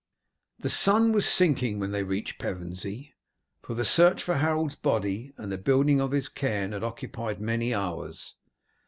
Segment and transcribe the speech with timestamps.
[0.57, 3.13] The sun was sinking when they reached Pevensey,
[3.61, 7.71] for the search for Harold's body and the building of his cairn had occupied many
[7.71, 8.33] hours.